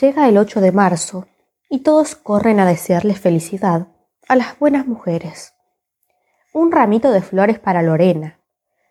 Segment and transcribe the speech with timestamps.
[0.00, 1.28] Llega el 8 de marzo
[1.70, 3.86] y todos corren a desearle felicidad
[4.26, 5.54] a las buenas mujeres.
[6.52, 8.40] Un ramito de flores para Lorena.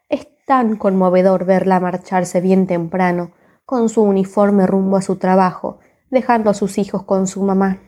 [0.08, 3.34] Es tan conmovedor verla marcharse bien temprano
[3.66, 5.79] con su uniforme rumbo a su trabajo,
[6.12, 7.81] dejando a sus hijos con su mamá.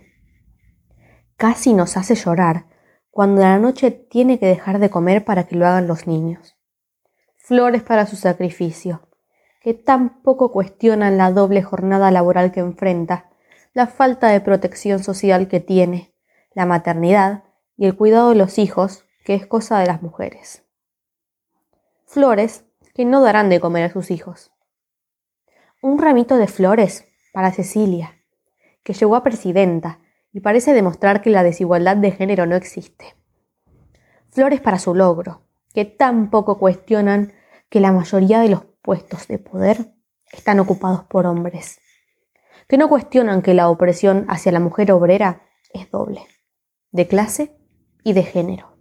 [1.37, 2.65] Casi nos hace llorar
[3.09, 6.57] cuando a la noche tiene que dejar de comer para que lo hagan los niños.
[7.37, 9.06] Flores para su sacrificio
[9.67, 13.29] que tan poco cuestionan la doble jornada laboral que enfrenta,
[13.73, 16.15] la falta de protección social que tiene,
[16.53, 17.43] la maternidad
[17.75, 20.63] y el cuidado de los hijos, que es cosa de las mujeres.
[22.05, 22.63] Flores
[22.95, 24.53] que no darán de comer a sus hijos.
[25.81, 28.23] Un ramito de flores para Cecilia,
[28.83, 29.99] que llegó a presidenta
[30.31, 33.17] y parece demostrar que la desigualdad de género no existe.
[34.29, 35.41] Flores para su logro,
[35.73, 37.33] que tan poco cuestionan
[37.67, 39.93] que la mayoría de los puestos de poder
[40.31, 41.81] están ocupados por hombres,
[42.69, 45.41] que no cuestionan que la opresión hacia la mujer obrera
[45.73, 46.21] es doble,
[46.93, 47.53] de clase
[48.05, 48.77] y de género.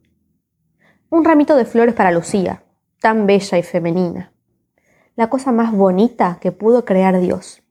[1.10, 2.62] Un ramito de flores para Lucía,
[3.00, 4.32] tan bella y femenina,
[5.16, 7.64] la cosa más bonita que pudo crear Dios,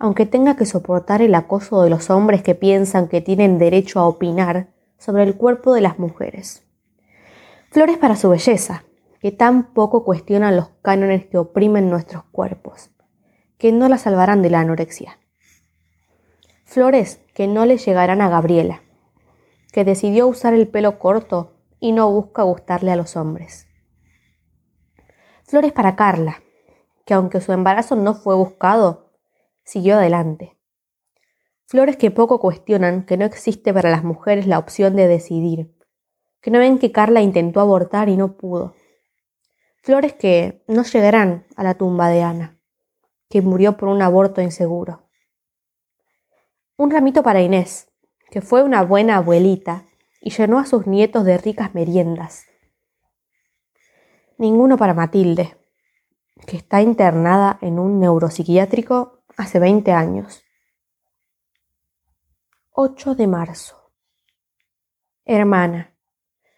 [0.00, 4.08] aunque tenga que soportar el acoso de los hombres que piensan que tienen derecho a
[4.08, 6.64] opinar sobre el cuerpo de las mujeres.
[7.70, 8.82] Flores para su belleza,
[9.20, 12.90] que tan poco cuestionan los cánones que oprimen nuestros cuerpos,
[13.56, 15.18] que no la salvarán de la anorexia.
[16.64, 18.82] Flores que no le llegarán a Gabriela,
[19.72, 23.66] que decidió usar el pelo corto y no busca gustarle a los hombres.
[25.44, 26.42] Flores para Carla,
[27.04, 29.12] que aunque su embarazo no fue buscado,
[29.64, 30.58] siguió adelante.
[31.64, 35.74] Flores que poco cuestionan que no existe para las mujeres la opción de decidir,
[36.40, 38.74] que no ven que Carla intentó abortar y no pudo,
[39.88, 42.60] Flores que no llegarán a la tumba de Ana,
[43.30, 45.08] que murió por un aborto inseguro.
[46.76, 47.90] Un ramito para Inés,
[48.30, 49.86] que fue una buena abuelita
[50.20, 52.44] y llenó a sus nietos de ricas meriendas.
[54.36, 55.56] Ninguno para Matilde,
[56.46, 60.44] que está internada en un neuropsiquiátrico hace 20 años.
[62.72, 63.90] 8 de marzo.
[65.24, 65.96] Hermana,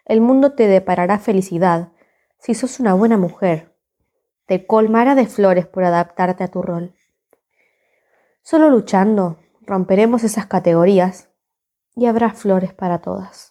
[0.04, 1.92] el mundo te deparará felicidad
[2.40, 3.76] si sos una buena mujer,
[4.46, 6.94] te colmará de flores por adaptarte a tu rol.
[8.42, 11.28] Solo luchando romperemos esas categorías
[11.94, 13.49] y habrá flores para todas.